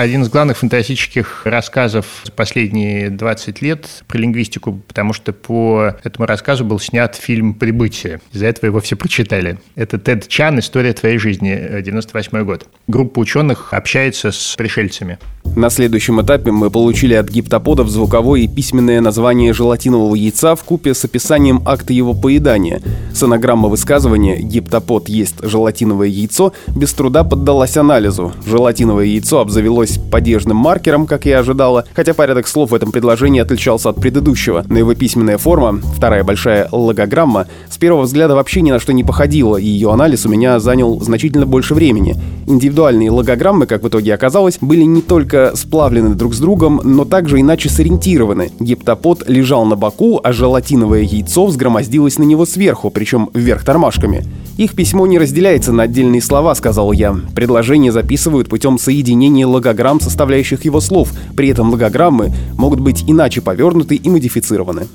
[0.00, 6.26] один из главных фантастических рассказов за последние 20 лет про лингвистику, потому что по этому
[6.26, 8.20] рассказу был снят фильм «Прибытие».
[8.32, 9.58] Из-за этого его все прочитали.
[9.74, 12.66] Это Тед Чан «История твоей жизни», 98 год.
[12.86, 15.18] Группа ученых общается с пришельцами.
[15.56, 20.94] На следующем этапе мы получили от гиптоподов звуковое и письменное название желатинового яйца в купе
[20.94, 22.80] с описанием акта его поедания.
[23.12, 28.32] Сонограмма высказывания «гиптопод ест желатиновое яйцо» без труда поддалась анализу.
[28.46, 33.88] Желатиновое яйцо обзавелось падежным маркером, как я ожидала, хотя порядок слов в этом предложении отличался
[33.88, 34.64] от предыдущего.
[34.68, 39.04] Но его письменная форма, вторая большая логограмма, с первого взгляда вообще ни на что не
[39.04, 42.16] походила, и ее анализ у меня занял значительно больше времени.
[42.46, 47.40] Индивидуальные логограммы, как в итоге оказалось, были не только сплавлены друг с другом, но также
[47.40, 48.50] иначе сориентированы.
[48.58, 54.24] Гиптопод лежал на боку, а желатиновое яйцо взгромоздилось на него сверху, причем вверх тормашками.
[54.56, 57.14] Их письмо не разделяется на отдельные слова, сказал я.
[57.34, 59.67] Предложения записывают путем соединения логограмм,
[60.00, 61.12] составляющих его слов.
[61.36, 64.88] При этом логограммы могут быть иначе повернуты и модифицированы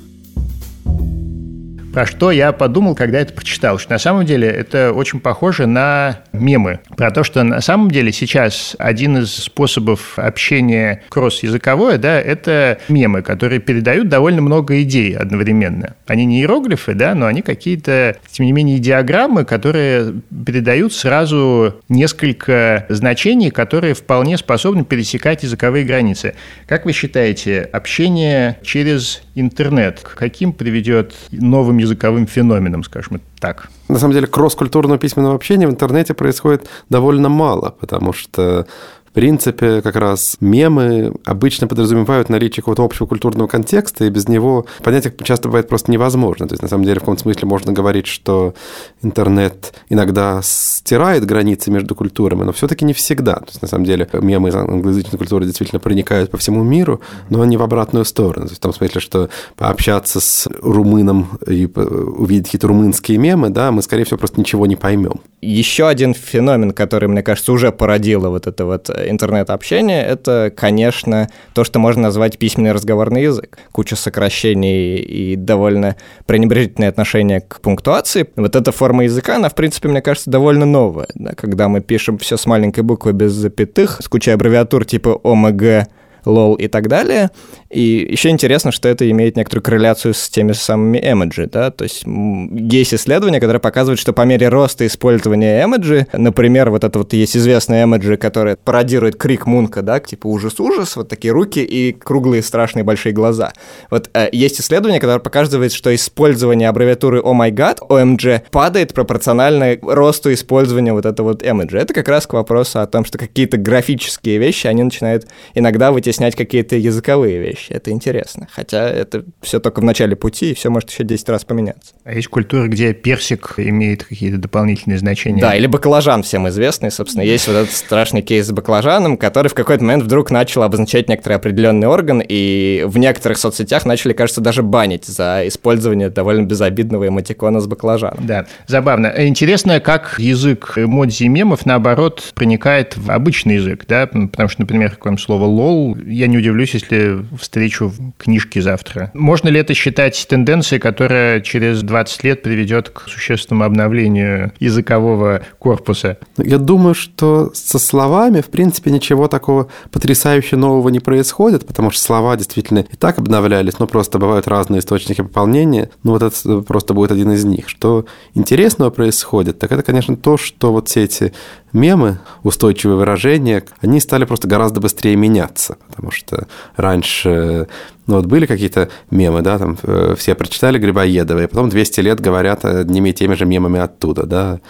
[1.94, 6.22] про что я подумал, когда это прочитал, что на самом деле это очень похоже на
[6.32, 6.80] мемы.
[6.96, 13.22] Про то, что на самом деле сейчас один из способов общения кросс-языковое, да, это мемы,
[13.22, 15.94] которые передают довольно много идей одновременно.
[16.08, 22.86] Они не иероглифы, да, но они какие-то, тем не менее, диаграммы, которые передают сразу несколько
[22.88, 26.34] значений, которые вполне способны пересекать языковые границы.
[26.66, 33.68] Как вы считаете, общение через интернет к каким приведет новым языковым феноменом, скажем так?
[33.88, 38.66] На самом деле, кросс-культурного письменного общения в интернете происходит довольно мало, потому что
[39.14, 45.06] принципе, как раз мемы обычно подразумевают наличие какого-то общего культурного контекста, и без него понять
[45.06, 46.48] их часто бывает просто невозможно.
[46.48, 48.54] То есть, на самом деле, в каком-то смысле можно говорить, что
[49.02, 53.36] интернет иногда стирает границы между культурами, но все-таки не всегда.
[53.36, 57.00] То есть, на самом деле, мемы из англоязычной культуры действительно проникают по всему миру,
[57.30, 58.46] но они в обратную сторону.
[58.46, 63.70] То есть, в том смысле, что пообщаться с румыном и увидеть какие-то румынские мемы, да,
[63.70, 65.20] мы, скорее всего, просто ничего не поймем.
[65.40, 71.64] Еще один феномен, который, мне кажется, уже породило вот это вот интернет-общения, это, конечно, то,
[71.64, 73.58] что можно назвать письменный разговорный язык.
[73.72, 78.26] Куча сокращений и довольно пренебрежительное отношение к пунктуации.
[78.36, 81.08] Вот эта форма языка, она, в принципе, мне кажется, довольно новая.
[81.14, 81.32] Да?
[81.34, 85.88] Когда мы пишем все с маленькой буквы без запятых, с кучей аббревиатур типа ОМГ,
[86.24, 87.30] лол и так далее.
[87.70, 92.04] И еще интересно, что это имеет некоторую корреляцию с теми самыми эмоджи, да, то есть
[92.04, 97.36] есть исследования, которые показывают, что по мере роста использования эмоджи, например, вот это вот есть
[97.36, 102.84] известная эмоджи, которая пародирует крик Мунка, да, типа ужас-ужас, вот такие руки и круглые страшные
[102.84, 103.52] большие глаза.
[103.90, 109.78] Вот э, есть исследование, которое показывает, что использование аббревиатуры Oh my god, OMG, падает пропорционально
[109.82, 111.78] росту использования вот этого вот эмоджи.
[111.78, 116.13] Это как раз к вопросу о том, что какие-то графические вещи, они начинают иногда вытеснять
[116.34, 117.72] какие-то языковые вещи.
[117.72, 118.48] Это интересно.
[118.50, 121.94] Хотя это все только в начале пути, и все может еще 10 раз поменяться.
[122.04, 125.40] А есть культура, где персик имеет какие-то дополнительные значения?
[125.40, 127.22] Да, или баклажан всем известный, собственно.
[127.22, 131.34] Есть вот этот страшный кейс с баклажаном, который в какой-то момент вдруг начал обозначать некоторый
[131.34, 137.60] определенный орган, и в некоторых соцсетях начали, кажется, даже банить за использование довольно безобидного эмотикона
[137.60, 138.26] с баклажаном.
[138.26, 139.12] Да, забавно.
[139.18, 144.90] Интересно, как язык эмодзи и мемов, наоборот, проникает в обычный язык, да, потому что, например,
[144.90, 149.10] какое слово «лол», я не удивлюсь, если встречу в книжке завтра.
[149.14, 156.18] Можно ли это считать тенденцией, которая через 20 лет приведет к существенному обновлению языкового корпуса?
[156.36, 162.00] Я думаю, что со словами, в принципе, ничего такого потрясающе нового не происходит, потому что
[162.00, 165.90] слова действительно и так обновлялись, но просто бывают разные источники пополнения.
[166.02, 167.68] Ну, вот это просто будет один из них.
[167.68, 171.32] Что интересного происходит, так это, конечно, то, что вот все эти
[171.74, 177.68] мемы, устойчивые выражения, они стали просто гораздо быстрее меняться, потому что раньше
[178.06, 182.20] ну вот были какие-то мемы, да, там э, все прочитали Грибоедова, и потом 200 лет
[182.20, 184.60] говорят одними и теми же мемами оттуда, да,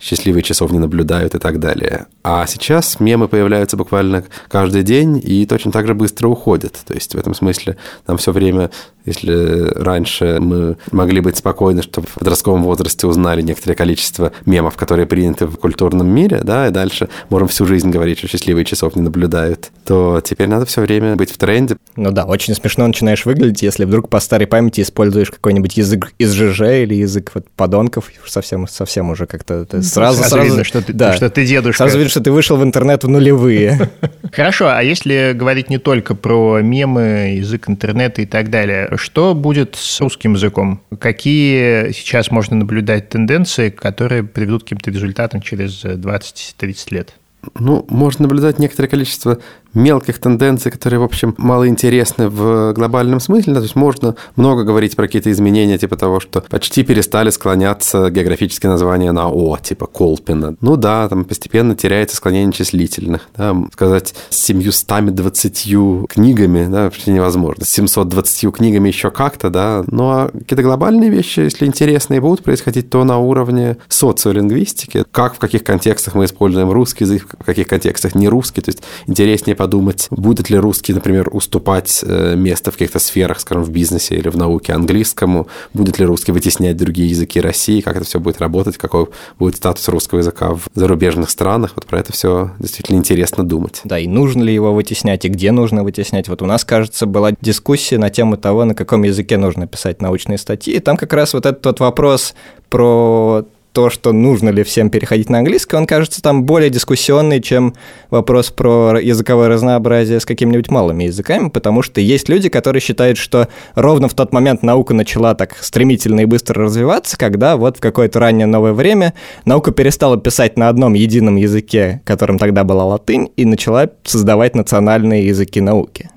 [0.00, 2.06] счастливые часов не наблюдают и так далее.
[2.22, 6.78] А сейчас мемы появляются буквально каждый день и точно так же быстро уходят.
[6.86, 8.70] То есть в этом смысле там все время
[9.04, 15.06] если раньше мы могли быть спокойны, что в подростковом возрасте узнали некоторое количество мемов, которые
[15.06, 19.02] приняты в культурном мире, да, и дальше можем всю жизнь говорить, что счастливые часов не
[19.02, 21.76] наблюдают, то теперь надо все время быть в тренде.
[21.96, 26.32] Ну да, очень смешно начинаешь выглядеть, если вдруг по старой памяти используешь какой-нибудь язык из
[26.32, 30.92] ЖЖ или язык вот подонков, совсем, совсем уже как-то сразу, сразу, сразу видно, что ты,
[30.92, 31.84] да, что ты дедушка.
[31.84, 33.90] Сразу видно, что ты вышел в интернет в нулевые.
[34.32, 39.76] Хорошо, а если говорить не только про мемы, язык интернета и так далее, что будет
[39.76, 40.80] с русским языком?
[40.98, 47.14] Какие сейчас можно наблюдать тенденции, которые приведут к каким-то результатам через 20-30 лет?
[47.58, 49.38] Ну, можно наблюдать некоторое количество
[49.74, 53.54] мелких тенденций, которые, в общем, мало интересны в глобальном смысле.
[53.54, 58.70] То есть можно много говорить про какие-то изменения, типа того, что почти перестали склоняться географические
[58.70, 60.56] названия на «о», типа Колпина.
[60.60, 63.28] Ну да, там постепенно теряется склонение числительных.
[63.36, 67.64] Да, сказать, с 720 книгами, да, почти невозможно.
[67.64, 69.84] С 720 книгами еще как-то, да.
[69.86, 75.38] Ну а какие-то глобальные вещи, если интересные будут происходить, то на уровне социолингвистики, как в
[75.38, 78.60] каких контекстах мы используем русский язык, в каких контекстах не русский.
[78.60, 83.62] То есть интереснее подумать, будет ли русский, например, уступать э, место в каких-то сферах, скажем,
[83.62, 88.06] в бизнесе или в науке английскому, будет ли русский вытеснять другие языки России, как это
[88.06, 91.72] все будет работать, какой будет статус русского языка в зарубежных странах.
[91.76, 93.82] Вот про это все действительно интересно думать.
[93.84, 96.28] Да, и нужно ли его вытеснять, и где нужно вытеснять.
[96.28, 100.38] Вот у нас, кажется, была дискуссия на тему того, на каком языке нужно писать научные
[100.38, 102.32] статьи, и там как раз вот этот вот вопрос
[102.70, 107.74] про то, что нужно ли всем переходить на английский, он кажется там более дискуссионный, чем
[108.10, 113.48] вопрос про языковое разнообразие с какими-нибудь малыми языками, потому что есть люди, которые считают, что
[113.74, 118.18] ровно в тот момент наука начала так стремительно и быстро развиваться, когда вот в какое-то
[118.18, 123.44] раннее новое время наука перестала писать на одном едином языке, которым тогда была латынь, и
[123.44, 126.10] начала создавать национальные языки науки.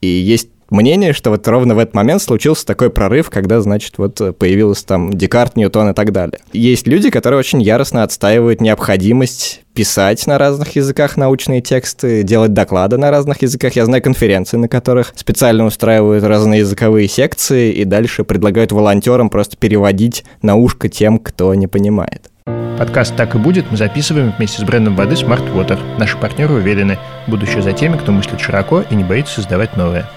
[0.00, 4.20] И есть мнение, что вот ровно в этот момент случился такой прорыв, когда, значит, вот
[4.38, 6.40] появился там Декарт, Ньютон и так далее.
[6.52, 12.96] Есть люди, которые очень яростно отстаивают необходимость писать на разных языках научные тексты, делать доклады
[12.96, 13.74] на разных языках.
[13.74, 19.56] Я знаю конференции, на которых специально устраивают разные языковые секции и дальше предлагают волонтерам просто
[19.56, 22.30] переводить на ушко тем, кто не понимает.
[22.78, 25.78] Подкаст «Так и будет» мы записываем вместе с брендом воды Smart Water.
[25.98, 30.08] Наши партнеры уверены, будущее за теми, кто мыслит широко и не боится создавать новое.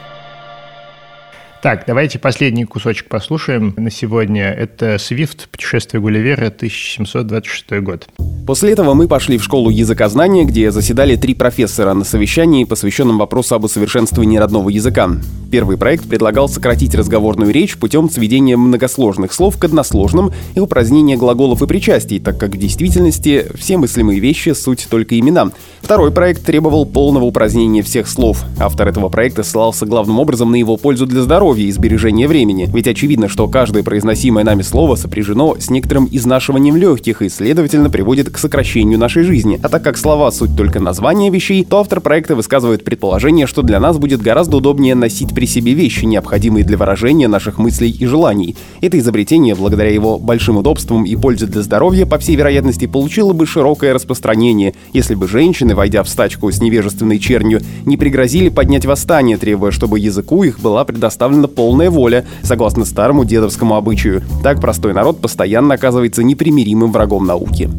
[1.62, 4.52] Так, давайте последний кусочек послушаем на сегодня.
[4.52, 5.50] Это «Свифт.
[5.50, 6.48] Путешествие Гулливера.
[6.48, 8.08] 1726 год».
[8.48, 13.56] После этого мы пошли в школу языкознания, где заседали три профессора на совещании, посвященном вопросу
[13.56, 15.10] об усовершенствовании родного языка.
[15.52, 21.62] Первый проект предлагал сократить разговорную речь путем сведения многосложных слов к односложным и упразднения глаголов
[21.62, 25.52] и причастий, так как в действительности все мыслимые вещи— суть только имена.
[25.82, 28.44] Второй проект требовал полного упразднения всех слов.
[28.60, 32.70] Автор этого проекта ссылался главным образом на его пользу для здоровья, и сбережения времени.
[32.74, 38.30] Ведь очевидно, что каждое произносимое нами слово сопряжено с некоторым изнашиванием легких и, следовательно, приводит
[38.30, 39.60] к сокращению нашей жизни.
[39.62, 43.80] А так как слова— суть только названия вещей, то автор проекта высказывает предположение, что для
[43.80, 48.56] нас будет гораздо удобнее носить при себе вещи, необходимые для выражения наших мыслей и желаний.
[48.82, 53.46] Это изобретение, благодаря его большим удобствам и пользе для здоровья, по всей вероятности, получило бы
[53.46, 59.38] широкое распространение, если бы женщины, войдя в стачку с невежественной чернью, не пригрозили поднять восстание,
[59.38, 64.24] требуя, чтобы языку их была предоставлена полная воля, согласно старому дедовскому обычаю.
[64.44, 67.70] Так простой народ постоянно оказывается непримиримым врагом науки.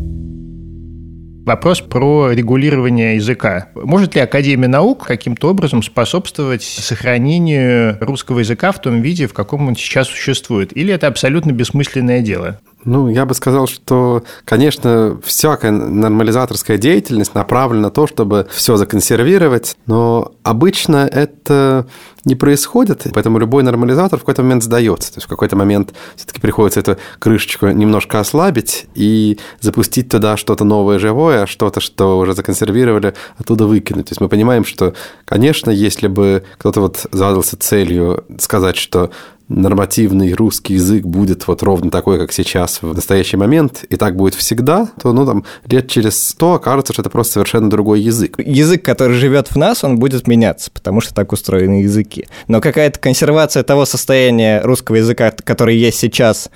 [1.48, 3.68] Вопрос про регулирование языка.
[3.74, 9.66] Может ли Академия наук каким-то образом способствовать сохранению русского языка в том виде, в каком
[9.66, 10.76] он сейчас существует?
[10.76, 12.60] Или это абсолютно бессмысленное дело?
[12.84, 19.76] Ну, я бы сказал, что, конечно, всякая нормализаторская деятельность направлена на то, чтобы все законсервировать,
[19.86, 21.86] но обычно это
[22.24, 25.12] не происходит, поэтому любой нормализатор в какой-то момент сдается.
[25.12, 30.64] То есть в какой-то момент все-таки приходится эту крышечку немножко ослабить и запустить туда что-то
[30.64, 34.06] новое, живое, а что-то, что уже законсервировали, оттуда выкинуть.
[34.06, 39.10] То есть мы понимаем, что, конечно, если бы кто-то вот задался целью сказать, что
[39.48, 44.34] нормативный русский язык будет вот ровно такой, как сейчас в настоящий момент, и так будет
[44.34, 48.38] всегда, то, ну, там, лет через сто окажется, что это просто совершенно другой язык.
[48.38, 52.26] Язык, который живет в нас, он будет меняться, потому что так устроены языки.
[52.46, 56.50] Но какая-то консервация того состояния русского языка, который есть сейчас,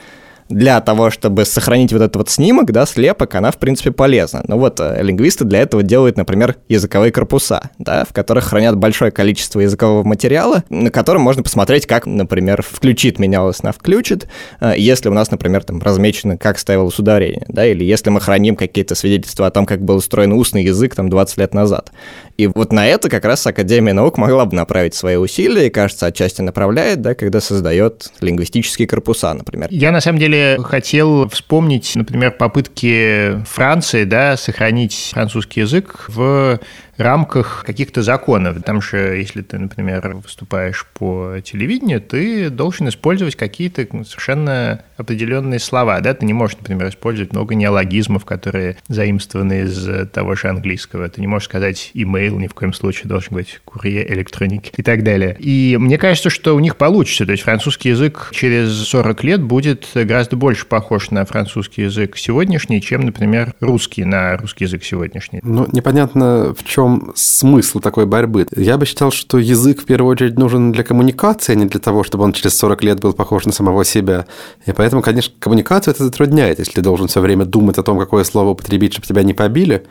[0.52, 4.44] для того, чтобы сохранить вот этот вот снимок, да, слепок, она, в принципе, полезна.
[4.46, 9.10] Ну вот, э, лингвисты для этого делают, например, языковые корпуса, да, в которых хранят большое
[9.10, 14.28] количество языкового материала, на котором можно посмотреть, как, например, включит менялось на включит,
[14.60, 18.56] э, если у нас, например, там размечено, как ставилось ударение, да, или если мы храним
[18.56, 21.92] какие-то свидетельства о том, как был устроен устный язык там 20 лет назад.
[22.36, 26.06] И вот на это как раз Академия наук могла бы направить свои усилия, и, кажется,
[26.06, 29.68] отчасти направляет, да, когда создает лингвистические корпуса, например.
[29.70, 36.60] Я, на самом деле, хотел вспомнить, например, попытки Франции, да, сохранить французский язык в
[36.96, 38.62] рамках каких-то законов.
[38.62, 46.00] Там же, если ты, например, выступаешь по телевидению, ты должен использовать какие-то совершенно определенные слова.
[46.00, 46.14] Да?
[46.14, 51.08] Ты не можешь, например, использовать много неологизмов, которые заимствованы из того же английского.
[51.08, 55.02] Ты не можешь сказать email, ни в коем случае должен быть курье, электроник и так
[55.02, 55.36] далее.
[55.38, 57.26] И мне кажется, что у них получится.
[57.26, 62.80] То есть французский язык через 40 лет будет гораздо больше похож на французский язык сегодняшний,
[62.80, 65.40] чем, например, русский на русский язык сегодняшний.
[65.42, 68.46] Ну, непонятно, в чем чем смысл такой борьбы?
[68.56, 72.02] Я бы считал, что язык в первую очередь нужен для коммуникации, а не для того,
[72.04, 74.26] чтобы он через 40 лет был похож на самого себя.
[74.66, 78.24] И поэтому, конечно, коммуникацию это затрудняет, если ты должен все время думать о том, какое
[78.24, 79.84] слово употребить, чтобы тебя не побили.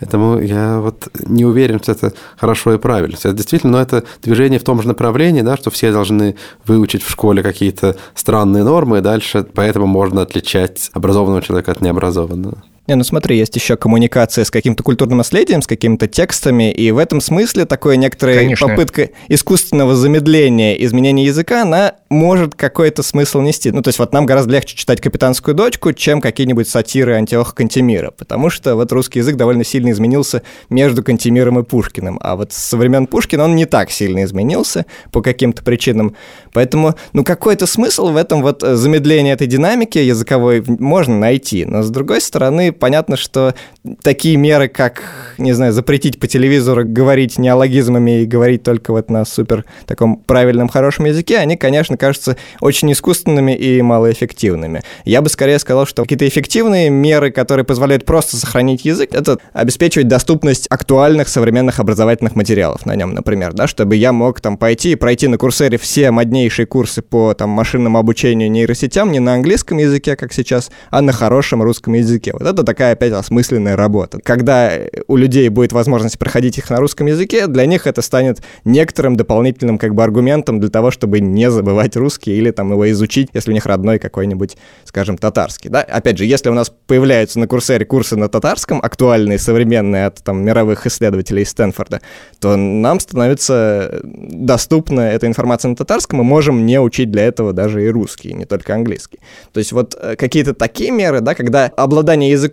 [0.00, 3.16] Поэтому я вот не уверен, что это хорошо и правильно.
[3.16, 7.10] Это действительно, но это движение в том же направлении, да, что все должны выучить в
[7.10, 12.62] школе какие-то странные нормы, и дальше поэтому можно отличать образованного человека от необразованного.
[12.88, 16.96] Не, ну смотри, есть еще коммуникация с каким-то культурным наследием, с какими-то текстами, и в
[16.96, 18.66] этом смысле такое некоторая Конечно.
[18.66, 23.70] попытка искусственного замедления изменения языка, она может какой-то смысл нести.
[23.72, 28.10] Ну, то есть вот нам гораздо легче читать «Капитанскую дочку», чем какие-нибудь сатиры Антиоха Кантемира,
[28.12, 32.78] потому что вот русский язык довольно сильно изменился между Кантемиром и Пушкиным, а вот со
[32.78, 36.16] времен Пушкина он не так сильно изменился по каким-то причинам,
[36.54, 41.90] поэтому, ну, какой-то смысл в этом вот замедлении этой динамики языковой можно найти, но с
[41.90, 43.54] другой стороны, понятно, что
[44.02, 45.02] такие меры, как,
[45.38, 50.68] не знаю, запретить по телевизору говорить неологизмами и говорить только вот на супер таком правильном,
[50.68, 54.82] хорошем языке, они, конечно, кажутся очень искусственными и малоэффективными.
[55.04, 60.08] Я бы скорее сказал, что какие-то эффективные меры, которые позволяют просто сохранить язык, это обеспечивать
[60.08, 64.94] доступность актуальных современных образовательных материалов на нем, например, да, чтобы я мог там пойти и
[64.94, 70.16] пройти на Курсере все моднейшие курсы по там машинному обучению нейросетям не на английском языке,
[70.16, 72.32] как сейчас, а на хорошем русском языке.
[72.32, 74.20] Вот это такая опять осмысленная работа.
[74.22, 74.72] Когда
[75.06, 79.78] у людей будет возможность проходить их на русском языке, для них это станет некоторым дополнительным
[79.78, 83.54] как бы аргументом для того, чтобы не забывать русский или там его изучить, если у
[83.54, 85.70] них родной какой-нибудь, скажем, татарский.
[85.70, 85.80] Да?
[85.80, 90.44] Опять же, если у нас появляются на курсере курсы на татарском, актуальные, современные от там
[90.44, 92.02] мировых исследователей из Стэнфорда,
[92.38, 97.82] то нам становится доступна эта информация на татарском, мы можем не учить для этого даже
[97.82, 99.20] и русский, не только английский.
[99.54, 102.47] То есть вот э, какие-то такие меры, да, когда обладание языком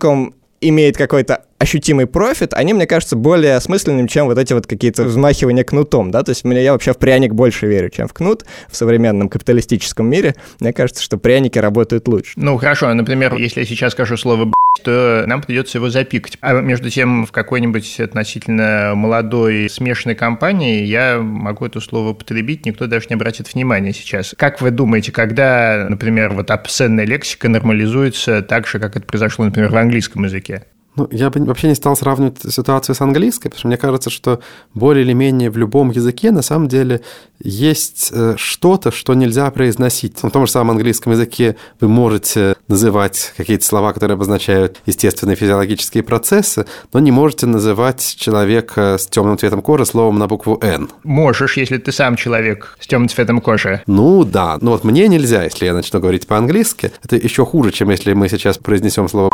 [0.60, 5.64] имеет какой-то ощутимый профит, они, мне кажется, более осмысленными, чем вот эти вот какие-то взмахивания
[5.64, 8.76] кнутом, да, то есть мне, я вообще в пряник больше верю, чем в кнут в
[8.76, 10.34] современном капиталистическом мире.
[10.60, 12.32] Мне кажется, что пряники работают лучше.
[12.36, 16.38] Ну, хорошо, например, если я сейчас скажу слово то нам придется его запикать.
[16.40, 22.86] А между тем, в какой-нибудь относительно молодой смешанной компании я могу это слово употребить, никто
[22.86, 24.34] даже не обратит внимания сейчас.
[24.36, 29.70] Как вы думаете, когда, например, вот обсценная лексика нормализуется так же, как это произошло, например,
[29.70, 30.64] в английском языке?
[30.96, 34.40] Ну, я бы вообще не стал сравнивать ситуацию с английской, потому что мне кажется, что
[34.74, 37.02] более или менее в любом языке на самом деле
[37.38, 40.22] есть э, что-то, что нельзя произносить.
[40.22, 46.02] На том же самом английском языке вы можете называть какие-то слова, которые обозначают естественные физиологические
[46.02, 50.88] процессы, но не можете называть человека с темным цветом кожи словом на букву «Н».
[51.04, 53.82] Можешь, если ты сам человек с темным цветом кожи.
[53.86, 56.92] Ну да, но вот мне нельзя, если я начну говорить по-английски.
[57.04, 59.30] Это еще хуже, чем если мы сейчас произнесем слово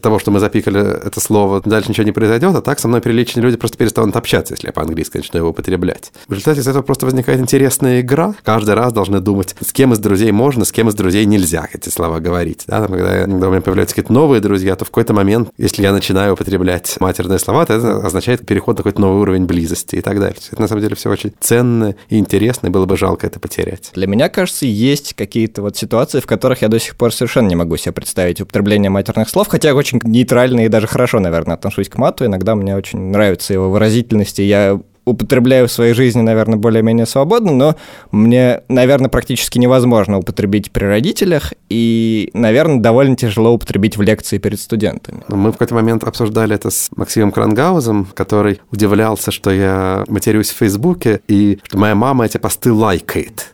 [0.00, 3.42] того, что мы запикали это слово, дальше ничего не произойдет, а так со мной приличные
[3.42, 6.12] люди просто перестанут общаться, если я по-английски начну его употреблять.
[6.28, 8.34] В результате из этого просто возникает интересная игра.
[8.42, 11.88] Каждый раз должны думать, с кем из друзей можно, с кем из друзей нельзя эти
[11.88, 12.64] слова говорить.
[12.66, 12.82] Да?
[12.82, 15.92] Там, когда, когда у меня появляются какие-то новые друзья, то в какой-то момент, если я
[15.92, 20.18] начинаю употреблять матерные слова, то это означает переход на какой-то новый уровень близости и так
[20.18, 20.36] далее.
[20.50, 23.90] Это на самом деле все очень ценно и интересно, и было бы жалко это потерять.
[23.94, 27.56] Для меня, кажется, есть какие-то вот ситуации, в которых я до сих пор совершенно не
[27.56, 31.96] могу себе представить употребление матерных слов, хотя очень нейтрально и даже хорошо, наверное, отношусь к
[31.96, 32.24] мату.
[32.24, 37.52] Иногда мне очень нравится его выразительность, и я употребляю в своей жизни, наверное, более-менее свободно,
[37.52, 37.76] но
[38.10, 44.60] мне, наверное, практически невозможно употребить при родителях, и, наверное, довольно тяжело употребить в лекции перед
[44.60, 45.22] студентами.
[45.28, 50.56] Мы в какой-то момент обсуждали это с Максимом Крангаузом, который удивлялся, что я матерюсь в
[50.56, 53.52] Фейсбуке, и что моя мама эти посты лайкает.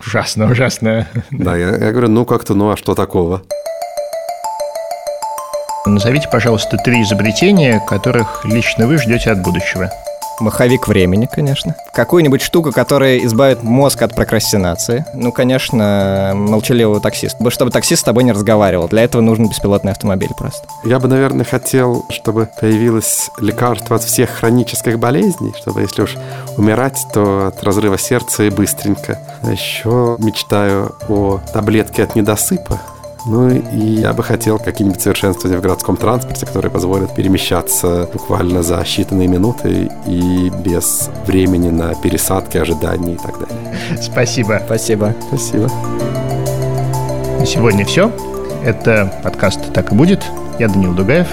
[0.00, 1.06] Ужасно, ужасно.
[1.30, 3.42] Да, я, я говорю, ну как-то, ну а что такого?
[5.88, 9.90] Назовите, пожалуйста, три изобретения, которых лично вы ждете от будущего.
[10.38, 11.74] Маховик времени, конечно.
[11.92, 15.04] Какую-нибудь штуку, которая избавит мозг от прокрастинации.
[15.12, 17.50] Ну, конечно, молчаливого таксиста.
[17.50, 18.86] Чтобы таксист с тобой не разговаривал.
[18.86, 20.68] Для этого нужен беспилотный автомобиль просто.
[20.84, 26.16] Я бы, наверное, хотел, чтобы появилось лекарство от всех хронических болезней, чтобы, если уж
[26.56, 29.18] умирать, то от разрыва сердца и быстренько.
[29.42, 32.80] А еще мечтаю о таблетке от недосыпа,
[33.28, 38.80] ну и я бы хотел какие-нибудь совершенствования в городском транспорте, которые позволят перемещаться буквально за
[38.80, 43.76] считанные минуты и без времени на пересадки, ожидания и так далее.
[44.00, 44.60] Спасибо.
[44.64, 45.14] Спасибо.
[45.28, 45.70] Спасибо.
[47.38, 48.10] На сегодня все.
[48.64, 50.24] Это подкаст «Так и будет».
[50.58, 51.28] Я Данил Дугаев.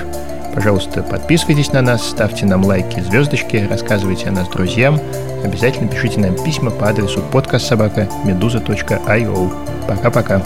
[0.53, 4.99] Пожалуйста, подписывайтесь на нас, ставьте нам лайки, звездочки, рассказывайте о нас друзьям.
[5.43, 9.51] Обязательно пишите нам письма по адресу подкастсобака.медуза.io.
[9.87, 10.41] Пока-пока.